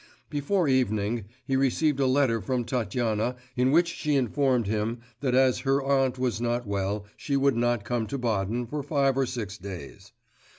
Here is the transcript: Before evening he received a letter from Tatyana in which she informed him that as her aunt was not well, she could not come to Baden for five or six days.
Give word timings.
Before 0.31 0.67
evening 0.67 1.25
he 1.45 1.55
received 1.55 1.99
a 1.99 2.07
letter 2.07 2.41
from 2.41 2.65
Tatyana 2.65 3.35
in 3.55 3.69
which 3.69 3.87
she 3.87 4.15
informed 4.15 4.65
him 4.65 5.01
that 5.19 5.35
as 5.35 5.59
her 5.59 5.83
aunt 5.83 6.17
was 6.17 6.41
not 6.41 6.65
well, 6.65 7.05
she 7.15 7.37
could 7.37 7.55
not 7.55 7.85
come 7.85 8.07
to 8.07 8.17
Baden 8.17 8.65
for 8.65 8.81
five 8.81 9.15
or 9.15 9.27
six 9.27 9.59
days. 9.59 10.11